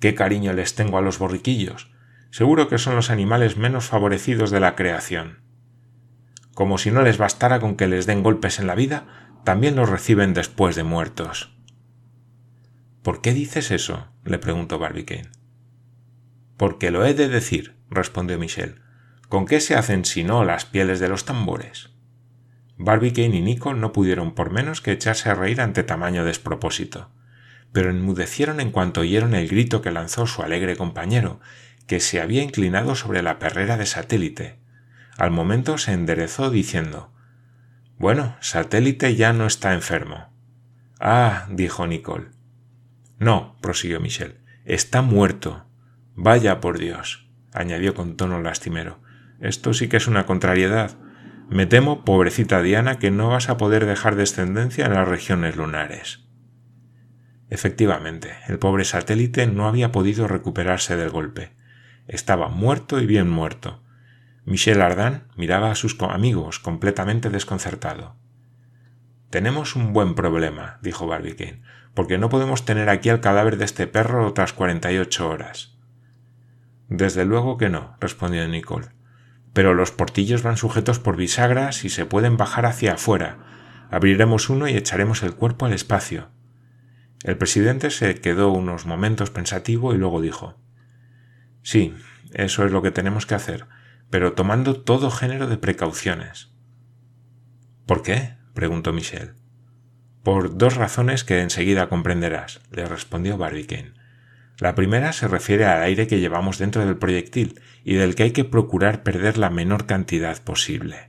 Qué 0.00 0.14
cariño 0.14 0.52
les 0.52 0.74
tengo 0.74 0.98
a 0.98 1.02
los 1.02 1.18
borriquillos, 1.18 1.90
seguro 2.30 2.68
que 2.68 2.76
son 2.76 2.94
los 2.94 3.08
animales 3.08 3.56
menos 3.56 3.86
favorecidos 3.86 4.50
de 4.50 4.60
la 4.60 4.76
creación. 4.76 5.38
Como 6.52 6.76
si 6.76 6.90
no 6.90 7.00
les 7.00 7.16
bastara 7.16 7.58
con 7.58 7.76
que 7.76 7.86
les 7.86 8.04
den 8.04 8.22
golpes 8.22 8.58
en 8.58 8.66
la 8.66 8.74
vida, 8.74 9.06
también 9.44 9.76
los 9.76 9.88
reciben 9.88 10.34
después 10.34 10.76
de 10.76 10.82
muertos. 10.82 11.56
¿Por 13.02 13.22
qué 13.22 13.32
dices 13.32 13.70
eso? 13.70 14.08
le 14.24 14.38
preguntó 14.38 14.78
Barbicane. 14.78 15.30
Porque 16.56 16.90
lo 16.90 17.06
he 17.06 17.14
de 17.14 17.28
decir, 17.28 17.76
respondió 17.88 18.38
Michel. 18.38 18.82
¿Con 19.28 19.46
qué 19.46 19.60
se 19.60 19.74
hacen 19.74 20.04
si 20.04 20.24
no 20.24 20.44
las 20.44 20.66
pieles 20.66 21.00
de 21.00 21.08
los 21.08 21.24
tambores? 21.24 21.90
Barbicane 22.76 23.36
y 23.36 23.40
Nico 23.40 23.74
no 23.74 23.92
pudieron 23.92 24.34
por 24.34 24.50
menos 24.50 24.80
que 24.80 24.92
echarse 24.92 25.30
a 25.30 25.34
reír 25.34 25.60
ante 25.60 25.82
tamaño 25.82 26.24
despropósito, 26.24 27.10
pero 27.72 27.90
enmudecieron 27.90 28.60
en 28.60 28.70
cuanto 28.70 29.02
oyeron 29.02 29.34
el 29.34 29.48
grito 29.48 29.82
que 29.82 29.90
lanzó 29.90 30.26
su 30.26 30.42
alegre 30.42 30.76
compañero, 30.76 31.40
que 31.86 32.00
se 32.00 32.20
había 32.20 32.42
inclinado 32.42 32.94
sobre 32.96 33.22
la 33.22 33.38
perrera 33.38 33.76
de 33.76 33.86
satélite. 33.86 34.58
Al 35.16 35.30
momento 35.30 35.78
se 35.78 35.92
enderezó 35.92 36.50
diciendo 36.50 37.12
Bueno, 37.98 38.36
satélite 38.40 39.14
ya 39.14 39.32
no 39.32 39.46
está 39.46 39.74
enfermo. 39.74 40.28
Ah, 40.98 41.46
dijo 41.50 41.86
Nicole. 41.86 42.39
No, 43.20 43.58
prosiguió 43.60 44.00
Michel, 44.00 44.40
está 44.64 45.02
muerto. 45.02 45.66
Vaya 46.16 46.58
por 46.60 46.78
Dios, 46.78 47.30
añadió 47.52 47.94
con 47.94 48.16
tono 48.16 48.40
lastimero. 48.40 48.98
Esto 49.40 49.74
sí 49.74 49.88
que 49.88 49.98
es 49.98 50.06
una 50.06 50.24
contrariedad. 50.24 50.96
Me 51.50 51.66
temo, 51.66 52.04
pobrecita 52.04 52.62
Diana, 52.62 52.98
que 52.98 53.10
no 53.10 53.28
vas 53.28 53.50
a 53.50 53.58
poder 53.58 53.84
dejar 53.84 54.16
descendencia 54.16 54.86
en 54.86 54.94
las 54.94 55.06
regiones 55.06 55.56
lunares. 55.56 56.24
Efectivamente, 57.50 58.36
el 58.48 58.58
pobre 58.58 58.84
satélite 58.86 59.46
no 59.46 59.68
había 59.68 59.92
podido 59.92 60.26
recuperarse 60.26 60.96
del 60.96 61.10
golpe. 61.10 61.52
Estaba 62.08 62.48
muerto 62.48 63.00
y 63.00 63.06
bien 63.06 63.28
muerto. 63.28 63.82
Michel 64.46 64.80
Ardan 64.80 65.28
miraba 65.36 65.70
a 65.70 65.74
sus 65.74 66.00
amigos 66.00 66.58
completamente 66.58 67.28
desconcertado. 67.28 68.16
Tenemos 69.28 69.76
un 69.76 69.92
buen 69.92 70.14
problema, 70.14 70.78
dijo 70.82 71.06
Barbicane, 71.06 71.62
porque 71.94 72.18
no 72.18 72.28
podemos 72.28 72.64
tener 72.64 72.88
aquí 72.88 73.08
el 73.08 73.20
cadáver 73.20 73.56
de 73.56 73.64
este 73.64 73.86
perro 73.86 74.26
otras 74.26 74.52
cuarenta 74.52 74.92
y 74.92 74.98
ocho 74.98 75.28
horas. 75.28 75.76
Desde 76.88 77.24
luego 77.24 77.56
que 77.56 77.68
no, 77.68 77.96
respondió 78.00 78.46
Nicole 78.48 78.88
pero 79.52 79.74
los 79.74 79.90
portillos 79.90 80.42
van 80.42 80.56
sujetos 80.56 80.98
por 80.98 81.16
bisagras 81.16 81.84
y 81.84 81.88
se 81.88 82.06
pueden 82.06 82.36
bajar 82.36 82.66
hacia 82.66 82.94
afuera. 82.94 83.38
Abriremos 83.90 84.48
uno 84.48 84.68
y 84.68 84.76
echaremos 84.76 85.22
el 85.22 85.34
cuerpo 85.34 85.66
al 85.66 85.72
espacio. 85.72 86.28
El 87.24 87.36
presidente 87.36 87.90
se 87.90 88.14
quedó 88.14 88.52
unos 88.52 88.86
momentos 88.86 89.30
pensativo 89.30 89.92
y 89.92 89.98
luego 89.98 90.20
dijo 90.20 90.58
Sí, 91.62 91.94
eso 92.32 92.64
es 92.64 92.72
lo 92.72 92.80
que 92.80 92.92
tenemos 92.92 93.26
que 93.26 93.34
hacer, 93.34 93.66
pero 94.08 94.32
tomando 94.32 94.80
todo 94.80 95.10
género 95.10 95.46
de 95.48 95.58
precauciones. 95.58 96.52
¿Por 97.86 98.02
qué? 98.02 98.36
preguntó 98.54 98.92
Michel. 98.92 99.34
Por 100.22 100.58
dos 100.58 100.76
razones 100.76 101.24
que 101.24 101.40
enseguida 101.40 101.88
comprenderás, 101.88 102.60
le 102.70 102.84
respondió 102.84 103.38
Barbicane. 103.38 103.94
La 104.58 104.74
primera 104.74 105.14
se 105.14 105.26
refiere 105.26 105.64
al 105.64 105.82
aire 105.82 106.06
que 106.06 106.20
llevamos 106.20 106.58
dentro 106.58 106.84
del 106.84 106.98
proyectil 106.98 107.60
y 107.82 107.94
del 107.94 108.14
que 108.14 108.24
hay 108.24 108.32
que 108.32 108.44
procurar 108.44 109.02
perder 109.02 109.38
la 109.38 109.48
menor 109.48 109.86
cantidad 109.86 110.42
posible. 110.42 111.08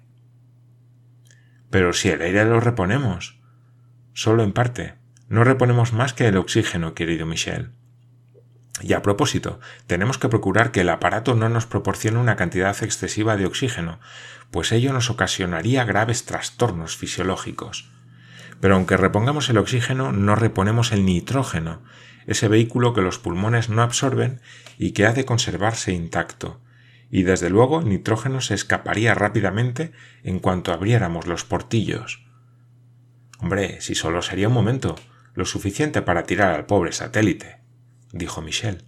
Pero 1.69 1.91
si 1.91 2.07
el 2.07 2.21
aire 2.21 2.45
lo 2.45 2.61
reponemos. 2.61 3.41
Solo 4.13 4.43
en 4.43 4.53
parte. 4.53 4.95
No 5.27 5.43
reponemos 5.43 5.91
más 5.91 6.13
que 6.13 6.27
el 6.27 6.37
oxígeno, 6.37 6.93
querido 6.93 7.25
Michel. 7.25 7.71
Y 8.81 8.93
a 8.93 9.01
propósito, 9.01 9.59
tenemos 9.87 10.17
que 10.17 10.29
procurar 10.29 10.71
que 10.71 10.81
el 10.81 10.89
aparato 10.89 11.35
no 11.35 11.49
nos 11.49 11.65
proporcione 11.65 12.19
una 12.19 12.37
cantidad 12.37 12.81
excesiva 12.81 13.35
de 13.35 13.45
oxígeno, 13.45 13.99
pues 14.49 14.71
ello 14.71 14.93
nos 14.93 15.09
ocasionaría 15.09 15.83
graves 15.83 16.25
trastornos 16.25 16.95
fisiológicos. 16.97 17.91
Pero 18.61 18.75
aunque 18.75 18.95
repongamos 18.95 19.49
el 19.49 19.57
oxígeno, 19.57 20.11
no 20.11 20.35
reponemos 20.35 20.91
el 20.91 21.03
nitrógeno, 21.03 21.81
ese 22.27 22.47
vehículo 22.47 22.93
que 22.93 23.01
los 23.01 23.17
pulmones 23.17 23.69
no 23.69 23.81
absorben 23.81 24.39
y 24.77 24.91
que 24.91 25.05
ha 25.05 25.13
de 25.13 25.25
conservarse 25.25 25.91
intacto, 25.91 26.61
y 27.09 27.23
desde 27.23 27.49
luego 27.49 27.79
el 27.79 27.89
nitrógeno 27.89 28.39
se 28.39 28.53
escaparía 28.53 29.15
rápidamente 29.15 29.91
en 30.23 30.39
cuanto 30.39 30.71
abriéramos 30.71 31.27
los 31.27 31.43
portillos. 31.43 32.23
Hombre, 33.39 33.81
si 33.81 33.95
solo 33.95 34.21
sería 34.21 34.47
un 34.47 34.53
momento, 34.53 34.95
lo 35.33 35.45
suficiente 35.45 36.03
para 36.03 36.23
tirar 36.23 36.53
al 36.53 36.67
pobre 36.67 36.91
satélite, 36.91 37.59
dijo 38.13 38.41
Michel. 38.43 38.85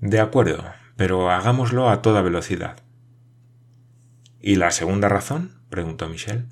De 0.00 0.18
acuerdo, 0.18 0.64
pero 0.96 1.30
hagámoslo 1.30 1.90
a 1.90 2.00
toda 2.00 2.22
velocidad. 2.22 2.78
¿Y 4.40 4.56
la 4.56 4.70
segunda 4.70 5.10
razón? 5.10 5.60
preguntó 5.68 6.08
Michel. 6.08 6.46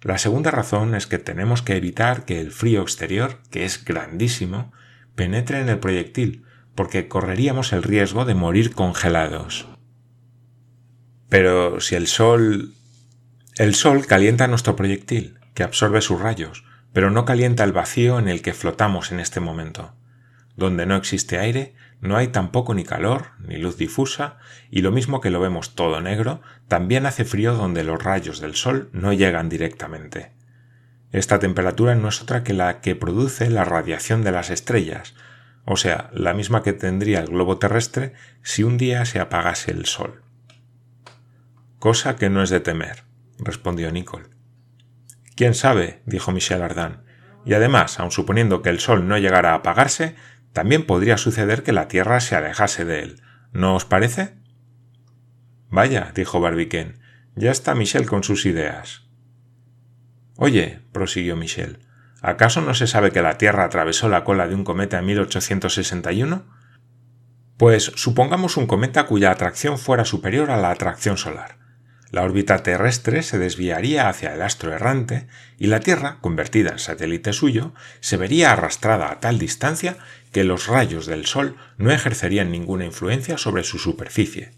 La 0.00 0.18
segunda 0.18 0.50
razón 0.50 0.94
es 0.94 1.06
que 1.06 1.18
tenemos 1.18 1.62
que 1.62 1.76
evitar 1.76 2.24
que 2.24 2.40
el 2.40 2.52
frío 2.52 2.82
exterior, 2.82 3.40
que 3.50 3.64
es 3.64 3.84
grandísimo, 3.84 4.72
penetre 5.16 5.60
en 5.60 5.68
el 5.68 5.80
proyectil, 5.80 6.44
porque 6.74 7.08
correríamos 7.08 7.72
el 7.72 7.82
riesgo 7.82 8.24
de 8.24 8.34
morir 8.34 8.74
congelados. 8.74 9.68
Pero 11.28 11.80
si 11.80 11.96
el 11.96 12.06
Sol... 12.06 12.74
El 13.56 13.74
Sol 13.74 14.06
calienta 14.06 14.46
nuestro 14.46 14.76
proyectil, 14.76 15.40
que 15.54 15.64
absorbe 15.64 16.00
sus 16.00 16.20
rayos, 16.20 16.64
pero 16.92 17.10
no 17.10 17.24
calienta 17.24 17.64
el 17.64 17.72
vacío 17.72 18.20
en 18.20 18.28
el 18.28 18.40
que 18.40 18.54
flotamos 18.54 19.10
en 19.10 19.18
este 19.18 19.40
momento. 19.40 19.94
Donde 20.56 20.86
no 20.86 20.94
existe 20.94 21.38
aire, 21.38 21.74
no 22.00 22.16
hay 22.16 22.28
tampoco 22.28 22.74
ni 22.74 22.84
calor, 22.84 23.32
ni 23.40 23.56
luz 23.56 23.76
difusa, 23.76 24.38
y 24.70 24.82
lo 24.82 24.92
mismo 24.92 25.20
que 25.20 25.30
lo 25.30 25.40
vemos 25.40 25.74
todo 25.74 26.00
negro, 26.00 26.40
también 26.68 27.06
hace 27.06 27.24
frío 27.24 27.54
donde 27.54 27.84
los 27.84 28.02
rayos 28.02 28.40
del 28.40 28.54
sol 28.54 28.88
no 28.92 29.12
llegan 29.12 29.48
directamente. 29.48 30.32
Esta 31.10 31.38
temperatura 31.38 31.94
no 31.94 32.08
es 32.08 32.22
otra 32.22 32.44
que 32.44 32.52
la 32.52 32.80
que 32.80 32.94
produce 32.94 33.50
la 33.50 33.64
radiación 33.64 34.22
de 34.22 34.32
las 34.32 34.50
estrellas, 34.50 35.14
o 35.64 35.76
sea, 35.76 36.10
la 36.12 36.34
misma 36.34 36.62
que 36.62 36.72
tendría 36.72 37.20
el 37.20 37.26
globo 37.26 37.58
terrestre 37.58 38.14
si 38.42 38.62
un 38.62 38.78
día 38.78 39.04
se 39.04 39.20
apagase 39.20 39.70
el 39.70 39.86
sol. 39.86 40.22
Cosa 41.78 42.16
que 42.16 42.30
no 42.30 42.42
es 42.42 42.50
de 42.50 42.60
temer, 42.60 43.04
respondió 43.38 43.90
Nicole. 43.90 44.28
¿Quién 45.36 45.54
sabe? 45.54 46.02
dijo 46.06 46.32
Michel 46.32 46.62
Ardan. 46.62 47.04
Y 47.44 47.54
además, 47.54 48.00
aun 48.00 48.10
suponiendo 48.10 48.62
que 48.62 48.70
el 48.70 48.80
sol 48.80 49.06
no 49.06 49.16
llegara 49.18 49.52
a 49.52 49.56
apagarse, 49.56 50.16
también 50.58 50.86
podría 50.86 51.18
suceder 51.18 51.62
que 51.62 51.70
la 51.70 51.86
Tierra 51.86 52.18
se 52.18 52.34
alejase 52.34 52.84
de 52.84 53.00
él. 53.00 53.22
¿No 53.52 53.76
os 53.76 53.84
parece? 53.84 54.34
Vaya, 55.70 56.10
dijo 56.16 56.40
Barbicane, 56.40 56.94
ya 57.36 57.52
está 57.52 57.76
Michel 57.76 58.06
con 58.06 58.24
sus 58.24 58.44
ideas. 58.44 59.06
Oye, 60.34 60.80
prosiguió 60.90 61.36
Michel, 61.36 61.78
¿acaso 62.22 62.60
no 62.60 62.74
se 62.74 62.88
sabe 62.88 63.12
que 63.12 63.22
la 63.22 63.38
Tierra 63.38 63.62
atravesó 63.62 64.08
la 64.08 64.24
cola 64.24 64.48
de 64.48 64.56
un 64.56 64.64
cometa 64.64 64.98
en 64.98 65.06
1861? 65.06 66.44
Pues 67.56 67.92
supongamos 67.94 68.56
un 68.56 68.66
cometa 68.66 69.06
cuya 69.06 69.30
atracción 69.30 69.78
fuera 69.78 70.04
superior 70.04 70.50
a 70.50 70.56
la 70.56 70.72
atracción 70.72 71.18
solar. 71.18 71.58
La 72.10 72.22
órbita 72.22 72.62
terrestre 72.62 73.22
se 73.22 73.38
desviaría 73.38 74.08
hacia 74.08 74.32
el 74.32 74.40
astro 74.40 74.72
errante 74.72 75.26
y 75.58 75.66
la 75.66 75.80
Tierra, 75.80 76.18
convertida 76.20 76.70
en 76.70 76.78
satélite 76.78 77.34
suyo, 77.34 77.74
se 78.00 78.16
vería 78.16 78.50
arrastrada 78.52 79.12
a 79.12 79.20
tal 79.20 79.38
distancia 79.38 79.98
que 80.32 80.44
los 80.44 80.66
rayos 80.66 81.06
del 81.06 81.26
Sol 81.26 81.56
no 81.76 81.90
ejercerían 81.90 82.50
ninguna 82.50 82.84
influencia 82.84 83.38
sobre 83.38 83.64
su 83.64 83.78
superficie. 83.78 84.52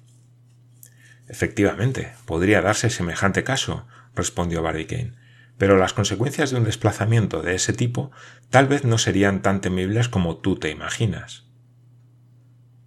Efectivamente, 1.29 2.13
podría 2.25 2.61
darse 2.61 2.91
semejante 2.91 3.45
caso, 3.45 3.87
respondió 4.15 4.63
Barbicane, 4.63 5.15
pero 5.59 5.77
las 5.77 5.93
consecuencias 5.93 6.51
de 6.51 6.57
un 6.57 6.65
desplazamiento 6.65 7.43
de 7.43 7.55
ese 7.55 7.73
tipo 7.73 8.11
tal 8.51 8.67
vez 8.67 8.85
no 8.85 8.99
serían 8.99 9.43
tan 9.43 9.61
temibles 9.61 10.09
como 10.09 10.39
tú 10.39 10.57
te 10.57 10.71
imaginas. 10.71 11.45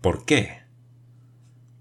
¿Por 0.02 0.26
qué? 0.26 0.64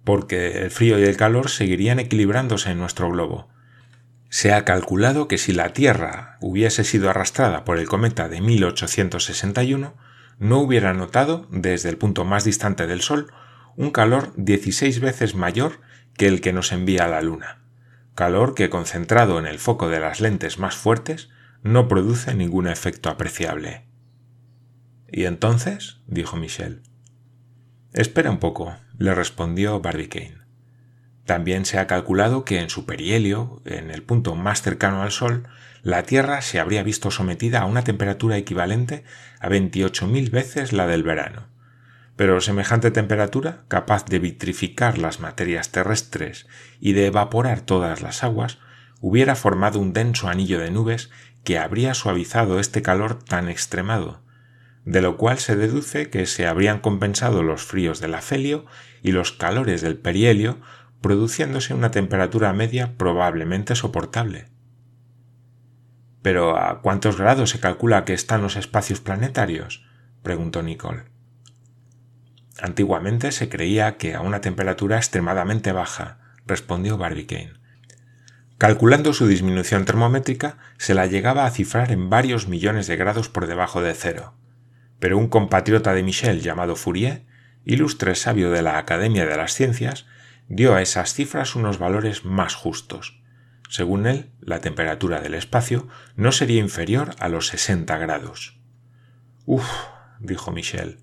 porque 0.04 0.62
el 0.62 0.71
frío 0.71 0.99
y 0.99 1.04
el 1.04 1.16
calor 1.16 1.49
seguirían 1.49 1.99
equilibrándose 1.99 2.71
en 2.71 2.78
nuestro 2.78 3.11
globo. 3.11 3.49
Se 4.28 4.52
ha 4.52 4.64
calculado 4.64 5.28
que 5.28 5.38
si 5.38 5.52
la 5.52 5.73
Tierra 5.73 6.38
hubiese 6.40 6.85
sido 6.85 7.11
arrastrada 7.11 7.64
por 7.64 7.78
el 7.78 7.87
cometa 7.87 8.28
de 8.28 8.40
1861, 8.40 9.94
no 10.42 10.58
hubiera 10.58 10.92
notado, 10.92 11.46
desde 11.50 11.88
el 11.88 11.96
punto 11.96 12.25
más 12.25 12.42
distante 12.42 12.88
del 12.88 13.00
Sol, 13.00 13.32
un 13.76 13.92
calor 13.92 14.32
16 14.37 14.99
veces 14.99 15.37
mayor 15.37 15.80
que 16.16 16.26
el 16.26 16.40
que 16.40 16.52
nos 16.52 16.72
envía 16.72 17.06
la 17.06 17.22
Luna, 17.22 17.62
calor 18.16 18.56
que 18.56 18.68
concentrado 18.68 19.38
en 19.38 19.46
el 19.46 19.61
foco 19.61 19.88
de 19.88 20.00
las 20.00 20.20
lentes 20.20 20.58
más 20.58 20.75
fuertes 20.75 21.30
no 21.62 21.87
produce 21.87 22.34
ningún 22.34 22.66
efecto 22.66 23.08
apreciable. 23.08 23.87
¿Y 25.12 25.26
entonces? 25.26 26.00
dijo 26.08 26.37
Michel. 26.37 26.82
Espera 27.92 28.32
un 28.32 28.40
poco, 28.40 28.75
le 28.99 29.14
respondió 29.14 29.80
Barbicane. 29.80 30.41
También 31.32 31.64
se 31.64 31.78
ha 31.78 31.86
calculado 31.86 32.44
que 32.44 32.60
en 32.60 32.68
su 32.68 32.84
perihelio, 32.84 33.62
en 33.64 33.90
el 33.90 34.02
punto 34.02 34.34
más 34.34 34.60
cercano 34.60 35.00
al 35.02 35.12
Sol, 35.12 35.48
la 35.82 36.02
Tierra 36.02 36.42
se 36.42 36.60
habría 36.60 36.82
visto 36.82 37.10
sometida 37.10 37.60
a 37.60 37.64
una 37.64 37.84
temperatura 37.84 38.36
equivalente 38.36 39.04
a 39.40 39.48
28.000 39.48 40.30
veces 40.30 40.74
la 40.74 40.86
del 40.86 41.02
verano. 41.02 41.48
Pero 42.16 42.42
semejante 42.42 42.90
temperatura, 42.90 43.62
capaz 43.68 44.04
de 44.04 44.18
vitrificar 44.18 44.98
las 44.98 45.20
materias 45.20 45.70
terrestres 45.70 46.48
y 46.80 46.92
de 46.92 47.06
evaporar 47.06 47.62
todas 47.62 48.02
las 48.02 48.22
aguas, 48.24 48.58
hubiera 49.00 49.34
formado 49.34 49.78
un 49.78 49.94
denso 49.94 50.28
anillo 50.28 50.58
de 50.58 50.70
nubes 50.70 51.08
que 51.44 51.58
habría 51.58 51.94
suavizado 51.94 52.60
este 52.60 52.82
calor 52.82 53.22
tan 53.24 53.48
extremado, 53.48 54.20
de 54.84 55.00
lo 55.00 55.16
cual 55.16 55.38
se 55.38 55.56
deduce 55.56 56.10
que 56.10 56.26
se 56.26 56.46
habrían 56.46 56.80
compensado 56.80 57.42
los 57.42 57.62
fríos 57.62 58.00
del 58.00 58.16
afelio 58.16 58.66
y 59.02 59.12
los 59.12 59.32
calores 59.32 59.80
del 59.80 59.96
perihelio 59.96 60.60
produciéndose 61.02 61.75
una 61.75 61.90
temperatura 61.90 62.52
media 62.54 62.97
probablemente 62.97 63.75
soportable. 63.75 64.47
¿Pero 66.23 66.56
a 66.56 66.80
cuántos 66.80 67.18
grados 67.18 67.50
se 67.50 67.61
calcula 67.61 68.04
que 68.04 68.14
están 68.14 68.40
los 68.40 68.56
espacios 68.56 69.00
planetarios? 69.00 69.85
preguntó 70.23 70.62
Nicole. 70.62 71.02
Antiguamente 72.61 73.32
se 73.32 73.49
creía 73.49 73.97
que 73.97 74.14
a 74.14 74.21
una 74.21 74.40
temperatura 74.40 74.97
extremadamente 74.97 75.73
baja, 75.73 76.18
respondió 76.47 76.97
Barbicane. 76.97 77.54
Calculando 78.56 79.12
su 79.12 79.26
disminución 79.26 79.85
termométrica, 79.85 80.59
se 80.78 80.94
la 80.94 81.06
llegaba 81.06 81.44
a 81.44 81.50
cifrar 81.50 81.90
en 81.90 82.09
varios 82.09 82.47
millones 82.47 82.87
de 82.87 82.97
grados 82.97 83.28
por 83.28 83.49
debajo 83.49 83.82
de 83.82 83.92
cero. 83.94 84.35
Pero 85.00 85.18
un 85.18 85.26
compatriota 85.26 85.92
de 85.94 86.04
Michel 86.04 86.40
llamado 86.40 86.76
Fourier, 86.76 87.25
ilustre 87.64 88.14
sabio 88.14 88.52
de 88.52 88.62
la 88.62 88.78
Academia 88.78 89.26
de 89.26 89.37
las 89.37 89.54
Ciencias, 89.54 90.06
dio 90.54 90.75
a 90.75 90.82
esas 90.82 91.14
cifras 91.14 91.56
unos 91.56 91.78
valores 91.78 92.26
más 92.26 92.54
justos. 92.54 93.23
Según 93.71 94.06
él, 94.06 94.32
la 94.42 94.61
temperatura 94.61 95.23
del 95.23 95.32
espacio 95.32 95.88
no 96.14 96.30
sería 96.30 96.61
inferior 96.61 97.14
a 97.21 97.30
los 97.30 97.47
60 97.47 97.97
grados. 97.97 98.61
Uf, 99.47 99.66
dijo 100.21 100.52
Michel. 100.52 100.99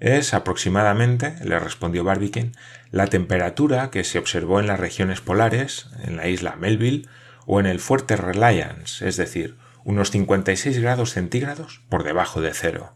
Es 0.00 0.32
aproximadamente, 0.32 1.36
le 1.44 1.58
respondió 1.58 2.04
Barbicane, 2.04 2.52
la 2.90 3.06
temperatura 3.08 3.90
que 3.90 4.02
se 4.02 4.18
observó 4.18 4.60
en 4.60 4.66
las 4.66 4.80
regiones 4.80 5.20
polares, 5.20 5.90
en 6.02 6.16
la 6.16 6.28
isla 6.28 6.56
Melville 6.56 7.06
o 7.44 7.60
en 7.60 7.66
el 7.66 7.80
fuerte 7.80 8.16
Reliance, 8.16 9.06
es 9.06 9.18
decir, 9.18 9.58
unos 9.84 10.10
56 10.10 10.78
grados 10.78 11.12
centígrados 11.12 11.82
por 11.90 12.02
debajo 12.02 12.40
de 12.40 12.54
cero. 12.54 12.94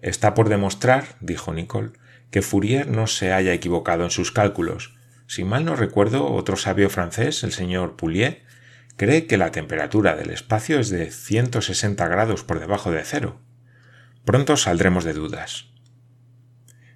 Está 0.00 0.32
por 0.32 0.48
demostrar, 0.48 1.16
dijo 1.20 1.52
Nicole, 1.52 1.92
que 2.30 2.42
Fourier 2.42 2.88
no 2.88 3.06
se 3.06 3.32
haya 3.32 3.52
equivocado 3.52 4.04
en 4.04 4.10
sus 4.10 4.32
cálculos. 4.32 4.96
Si 5.26 5.44
mal 5.44 5.64
no 5.64 5.76
recuerdo, 5.76 6.32
otro 6.32 6.56
sabio 6.56 6.90
francés, 6.90 7.42
el 7.44 7.52
señor 7.52 7.96
Poulier, 7.96 8.44
cree 8.96 9.26
que 9.26 9.36
la 9.36 9.52
temperatura 9.52 10.16
del 10.16 10.30
espacio 10.30 10.78
es 10.78 10.90
de 10.90 11.10
160 11.10 12.06
grados 12.08 12.44
por 12.44 12.60
debajo 12.60 12.90
de 12.90 13.04
cero. 13.04 13.40
Pronto 14.24 14.56
saldremos 14.56 15.04
de 15.04 15.12
dudas. 15.12 15.66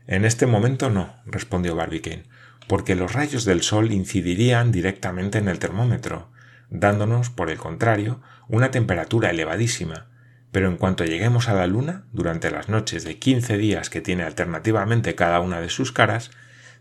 En 0.07 0.25
este 0.25 0.47
momento 0.47 0.91
no, 0.91 1.15
respondió 1.27 1.77
Barbicane, 1.77 2.25
porque 2.67 2.95
los 2.95 3.13
rayos 3.13 3.45
del 3.45 3.63
sol 3.63 3.93
incidirían 3.93 4.73
directamente 4.73 5.39
en 5.39 5.49
el 5.49 5.59
termómetro, 5.59 6.31
dándonos, 6.71 7.31
por 7.31 7.51
el 7.51 7.59
contrario, 7.59 8.21
una 8.49 8.71
temperatura 8.71 9.31
elevadísima, 9.31 10.10
pero 10.53 10.69
en 10.69 10.77
cuanto 10.77 11.05
lleguemos 11.05 11.49
a 11.49 11.55
la 11.55 11.67
Luna, 11.67 12.07
durante 12.13 12.51
las 12.51 12.69
noches 12.69 13.05
de 13.05 13.19
15 13.19 13.57
días 13.57 13.91
que 13.91 14.01
tiene 14.01 14.25
alternativamente 14.25 15.15
cada 15.15 15.41
una 15.41 15.61
de 15.61 15.69
sus 15.69 15.93
caras, 15.93 16.31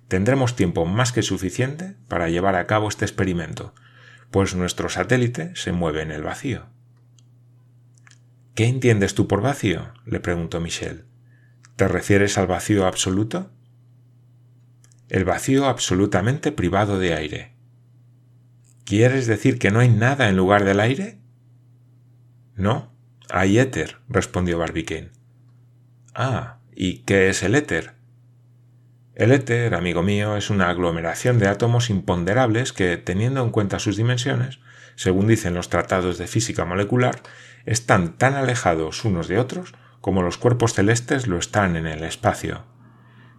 tendremos 0.07 0.55
tiempo 0.55 0.85
más 0.85 1.11
que 1.11 1.21
suficiente 1.21 1.95
para 2.07 2.29
llevar 2.29 2.55
a 2.55 2.65
cabo 2.65 2.89
este 2.89 3.05
experimento, 3.05 3.75
pues 4.31 4.55
nuestro 4.55 4.89
satélite 4.89 5.51
se 5.55 5.71
mueve 5.71 6.01
en 6.01 6.11
el 6.11 6.23
vacío. 6.23 6.65
¿Qué 8.55 8.65
entiendes 8.65 9.13
tú 9.15 9.27
por 9.27 9.41
vacío? 9.41 9.93
le 10.05 10.19
preguntó 10.19 10.59
Michel. 10.59 11.05
¿Te 11.75 11.87
refieres 11.87 12.37
al 12.37 12.47
vacío 12.47 12.87
absoluto? 12.87 13.51
El 15.07 15.25
vacío 15.25 15.67
absolutamente 15.67 16.51
privado 16.51 16.99
de 16.99 17.13
aire. 17.13 17.53
¿Quieres 18.83 19.27
decir 19.27 19.59
que 19.59 19.71
no 19.71 19.79
hay 19.79 19.89
nada 19.89 20.27
en 20.27 20.35
lugar 20.35 20.65
del 20.65 20.79
aire? 20.79 21.19
No, 22.55 22.88
hay 23.29 23.59
éter, 23.59 23.97
respondió 24.09 24.57
Barbicane. 24.57 25.11
Ah, 26.13 26.57
¿y 26.75 26.99
qué 26.99 27.29
es 27.29 27.43
el 27.43 27.55
éter? 27.55 27.93
El 29.15 29.31
éter, 29.31 29.75
amigo 29.75 30.01
mío, 30.01 30.37
es 30.37 30.49
una 30.49 30.69
aglomeración 30.69 31.39
de 31.39 31.47
átomos 31.47 31.89
imponderables 31.89 32.73
que, 32.73 32.97
teniendo 32.97 33.43
en 33.43 33.51
cuenta 33.51 33.79
sus 33.79 33.97
dimensiones, 33.97 34.59
según 34.95 35.27
dicen 35.27 35.53
los 35.53 35.69
tratados 35.69 36.17
de 36.17 36.27
física 36.27 36.65
molecular, 36.65 37.21
están 37.65 38.17
tan 38.17 38.35
alejados 38.35 39.05
unos 39.05 39.27
de 39.27 39.37
otros 39.39 39.73
como 40.01 40.21
los 40.21 40.37
cuerpos 40.37 40.73
celestes 40.73 41.27
lo 41.27 41.37
están 41.37 41.75
en 41.75 41.85
el 41.85 42.03
espacio. 42.03 42.63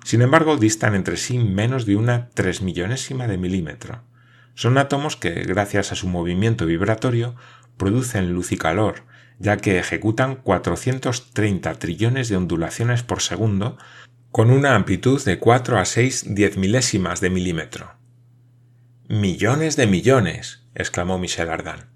Sin 0.05 0.23
embargo, 0.23 0.57
distan 0.57 0.95
entre 0.95 1.17
sí 1.17 1.39
menos 1.39 1.87
de 1.87 1.97
una 1.97 2.29
tres 2.31 2.63
millonésima 2.63 3.27
de 3.27 3.39
milímetro. 3.39 4.03
Son 4.55 4.79
átomos 4.79 5.17
que, 5.17 5.31
gracias 5.43 5.93
a 5.93 5.95
su 5.95 6.09
movimiento 6.09 6.67
vibratorio, 6.67 7.37
producen 7.77 8.33
luz 8.33 8.53
y 8.53 8.59
calor, 8.59 9.05
ya 9.41 9.57
que 9.57 9.79
ejecutan 9.79 10.37
430 10.37 11.75
trillones 11.75 12.29
de 12.29 12.37
ondulaciones 12.37 13.03
por 13.03 13.23
segundo 13.23 13.79
con 14.31 14.51
una 14.51 14.77
amplitud 14.77 15.21
de 15.25 15.39
4 15.39 15.79
a 15.79 15.85
6 15.85 16.35
diez 16.35 16.57
milésimas 16.57 17.21
de 17.21 17.31
milímetro. 17.31 17.97
Millones 19.09 19.77
de 19.77 19.89
millones, 19.89 20.69
exclamó 20.75 21.19
Michel 21.19 21.51
Ardan. 21.51 21.91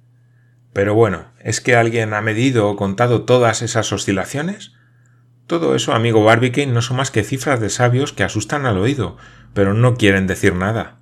Pero 0.72 0.94
bueno, 0.94 1.32
¿es 1.38 1.60
que 1.60 1.76
alguien 1.76 2.14
ha 2.14 2.22
medido 2.22 2.68
o 2.68 2.76
contado 2.76 3.24
todas 3.24 3.62
esas 3.62 3.92
oscilaciones? 3.92 4.72
Todo 5.46 5.76
eso, 5.76 5.92
amigo 5.92 6.24
Barbicane, 6.24 6.72
no 6.72 6.82
son 6.82 6.96
más 6.96 7.10
que 7.10 7.22
cifras 7.22 7.60
de 7.60 7.68
sabios 7.68 8.12
que 8.12 8.24
asustan 8.24 8.64
al 8.64 8.78
oído, 8.78 9.18
pero 9.52 9.74
no 9.74 9.94
quieren 9.94 10.26
decir 10.26 10.54
nada. 10.54 10.98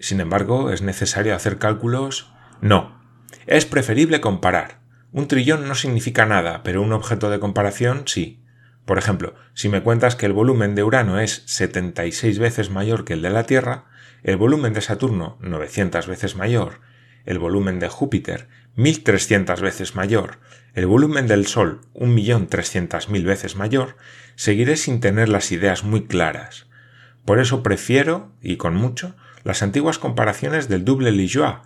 Sin 0.00 0.20
embargo, 0.20 0.70
¿es 0.72 0.82
necesario 0.82 1.34
hacer 1.34 1.58
cálculos? 1.58 2.32
No. 2.60 3.00
Es 3.46 3.64
preferible 3.64 4.20
comparar. 4.20 4.80
Un 5.12 5.28
trillón 5.28 5.66
no 5.68 5.74
significa 5.74 6.26
nada, 6.26 6.62
pero 6.62 6.82
un 6.82 6.92
objeto 6.92 7.30
de 7.30 7.40
comparación 7.40 8.02
sí. 8.06 8.42
Por 8.84 8.98
ejemplo, 8.98 9.34
si 9.54 9.68
me 9.68 9.82
cuentas 9.82 10.16
que 10.16 10.26
el 10.26 10.32
volumen 10.32 10.74
de 10.74 10.82
Urano 10.82 11.20
es 11.20 11.42
76 11.46 12.38
veces 12.38 12.70
mayor 12.70 13.04
que 13.04 13.14
el 13.14 13.22
de 13.22 13.30
la 13.30 13.44
Tierra, 13.44 13.86
el 14.22 14.36
volumen 14.36 14.72
de 14.72 14.80
Saturno 14.80 15.38
900 15.40 16.06
veces 16.06 16.36
mayor 16.36 16.80
el 17.28 17.38
volumen 17.38 17.78
de 17.78 17.88
Júpiter 17.88 18.48
1300 18.76 19.60
veces 19.60 19.94
mayor, 19.94 20.38
el 20.72 20.86
volumen 20.86 21.26
del 21.26 21.46
Sol 21.46 21.82
1.300.000 21.92 23.22
veces 23.22 23.54
mayor, 23.54 23.96
seguiré 24.34 24.76
sin 24.76 25.00
tener 25.00 25.28
las 25.28 25.52
ideas 25.52 25.84
muy 25.84 26.06
claras. 26.06 26.68
Por 27.26 27.38
eso 27.38 27.62
prefiero, 27.62 28.32
y 28.40 28.56
con 28.56 28.74
mucho, 28.74 29.14
las 29.44 29.62
antiguas 29.62 29.98
comparaciones 29.98 30.70
del 30.70 30.86
double 30.86 31.12
Lijois, 31.12 31.56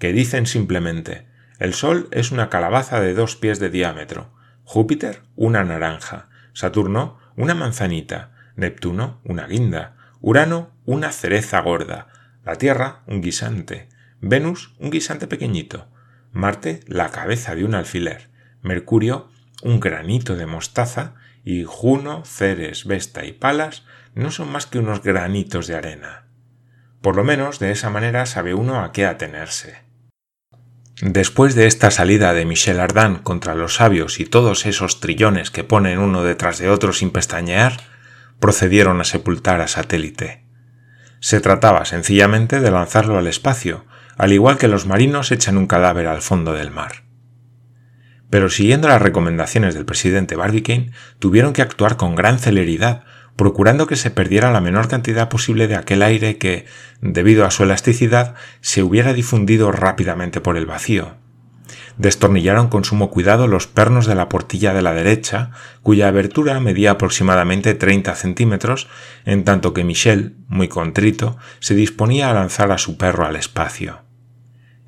que 0.00 0.12
dicen 0.12 0.46
simplemente 0.46 1.28
el 1.62 1.74
Sol 1.74 2.08
es 2.10 2.32
una 2.32 2.48
calabaza 2.48 3.00
de 3.00 3.14
dos 3.14 3.36
pies 3.36 3.60
de 3.60 3.70
diámetro, 3.70 4.34
Júpiter 4.64 5.22
una 5.36 5.62
naranja, 5.62 6.28
Saturno 6.52 7.20
una 7.36 7.54
manzanita, 7.54 8.32
Neptuno 8.56 9.20
una 9.22 9.46
guinda, 9.46 9.96
Urano 10.20 10.72
una 10.86 11.12
cereza 11.12 11.60
gorda, 11.60 12.08
la 12.44 12.56
Tierra 12.56 13.04
un 13.06 13.20
guisante, 13.20 13.88
Venus 14.20 14.74
un 14.80 14.90
guisante 14.90 15.28
pequeñito, 15.28 15.86
Marte 16.32 16.80
la 16.88 17.10
cabeza 17.10 17.54
de 17.54 17.64
un 17.64 17.76
alfiler, 17.76 18.30
Mercurio 18.62 19.28
un 19.62 19.78
granito 19.78 20.34
de 20.34 20.46
mostaza. 20.46 21.14
Y 21.44 21.62
Juno, 21.64 22.24
Ceres, 22.24 22.86
Vesta 22.86 23.24
y 23.24 23.32
Palas 23.32 23.84
no 24.16 24.32
son 24.32 24.50
más 24.50 24.66
que 24.66 24.80
unos 24.80 25.02
granitos 25.02 25.68
de 25.68 25.76
arena. 25.76 26.26
Por 27.00 27.14
lo 27.14 27.22
menos 27.22 27.60
de 27.60 27.70
esa 27.70 27.88
manera 27.88 28.26
sabe 28.26 28.52
uno 28.52 28.82
a 28.82 28.90
qué 28.90 29.06
atenerse. 29.06 29.81
Después 31.04 31.56
de 31.56 31.66
esta 31.66 31.90
salida 31.90 32.32
de 32.32 32.44
Michel 32.44 32.78
Ardan 32.78 33.16
contra 33.16 33.56
los 33.56 33.74
sabios 33.74 34.20
y 34.20 34.24
todos 34.24 34.66
esos 34.66 35.00
trillones 35.00 35.50
que 35.50 35.64
ponen 35.64 35.98
uno 35.98 36.22
detrás 36.22 36.58
de 36.58 36.70
otro 36.70 36.92
sin 36.92 37.10
pestañear, 37.10 37.80
procedieron 38.38 39.00
a 39.00 39.04
sepultar 39.04 39.60
a 39.60 39.66
satélite. 39.66 40.44
Se 41.18 41.40
trataba 41.40 41.84
sencillamente 41.86 42.60
de 42.60 42.70
lanzarlo 42.70 43.18
al 43.18 43.26
espacio, 43.26 43.84
al 44.16 44.32
igual 44.32 44.58
que 44.58 44.68
los 44.68 44.86
marinos 44.86 45.32
echan 45.32 45.58
un 45.58 45.66
cadáver 45.66 46.06
al 46.06 46.22
fondo 46.22 46.52
del 46.52 46.70
mar. 46.70 47.02
Pero 48.30 48.48
siguiendo 48.48 48.86
las 48.86 49.02
recomendaciones 49.02 49.74
del 49.74 49.84
presidente 49.84 50.36
Barbicane, 50.36 50.92
tuvieron 51.18 51.52
que 51.52 51.62
actuar 51.62 51.96
con 51.96 52.14
gran 52.14 52.38
celeridad, 52.38 53.02
procurando 53.36 53.86
que 53.86 53.96
se 53.96 54.10
perdiera 54.10 54.52
la 54.52 54.60
menor 54.60 54.88
cantidad 54.88 55.28
posible 55.28 55.68
de 55.68 55.76
aquel 55.76 56.02
aire 56.02 56.38
que, 56.38 56.66
debido 57.00 57.44
a 57.44 57.50
su 57.50 57.62
elasticidad, 57.62 58.34
se 58.60 58.82
hubiera 58.82 59.12
difundido 59.12 59.72
rápidamente 59.72 60.40
por 60.40 60.56
el 60.56 60.66
vacío. 60.66 61.16
Destornillaron 61.96 62.68
con 62.68 62.84
sumo 62.84 63.10
cuidado 63.10 63.46
los 63.46 63.66
pernos 63.66 64.06
de 64.06 64.14
la 64.14 64.28
portilla 64.28 64.72
de 64.72 64.82
la 64.82 64.94
derecha, 64.94 65.50
cuya 65.82 66.08
abertura 66.08 66.58
medía 66.60 66.92
aproximadamente 66.92 67.74
30 67.74 68.14
centímetros, 68.14 68.88
en 69.24 69.44
tanto 69.44 69.74
que 69.74 69.84
Michel, 69.84 70.36
muy 70.48 70.68
contrito, 70.68 71.36
se 71.60 71.74
disponía 71.74 72.30
a 72.30 72.34
lanzar 72.34 72.72
a 72.72 72.78
su 72.78 72.96
perro 72.96 73.26
al 73.26 73.36
espacio. 73.36 74.02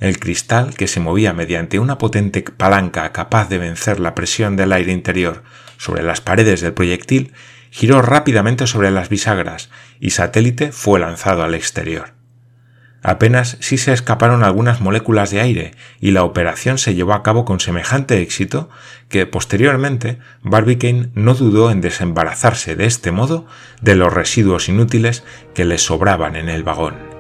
El 0.01 0.19
cristal, 0.19 0.75
que 0.75 0.89
se 0.89 1.01
movía 1.01 1.33
mediante 1.33 1.79
una 1.79 1.99
potente 1.99 2.43
palanca 2.43 3.13
capaz 3.13 3.49
de 3.49 3.59
vencer 3.59 4.01
la 4.01 4.15
presión 4.15 4.57
del 4.57 4.73
aire 4.73 4.93
interior 4.93 5.45
sobre 5.79 6.03
las 6.03 6.21
paredes 6.21 6.61
del 6.61 6.73
proyectil, 6.73 7.33
giró 7.75 8.03
rápidamente 8.03 8.69
sobre 8.69 8.93
las 8.93 9.09
bisagras 9.09 9.69
y 9.99 10.11
satélite 10.11 10.71
fue 10.71 11.01
lanzado 11.01 11.43
al 11.43 11.55
exterior. 11.55 12.15
apenas 13.03 13.57
sí 13.59 13.79
se 13.79 13.93
escaparon 13.93 14.45
algunas 14.45 14.81
moléculas 14.81 15.33
de 15.33 15.41
aire 15.41 15.75
y 16.01 16.13
la 16.13 16.23
operación 16.23 16.79
se 16.79 16.95
llevó 16.95 17.15
a 17.15 17.25
cabo 17.25 17.45
con 17.45 17.59
semejante 17.59 18.23
éxito 18.23 18.71
que 19.09 19.27
posteriormente 19.27 20.21
Barbicane 20.43 21.11
no 21.15 21.35
dudó 21.35 21.73
en 21.73 21.81
desembarazarse 21.81 22.77
de 22.77 22.87
este 22.87 23.11
modo 23.11 23.45
de 23.81 23.97
los 23.97 24.13
residuos 24.13 24.69
inútiles 24.69 25.25
que 25.53 25.65
le 25.65 25.79
sobraban 25.79 26.37
en 26.37 26.49
el 26.49 26.63
vagón. 26.63 27.14